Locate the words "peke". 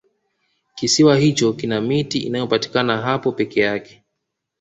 3.31-3.59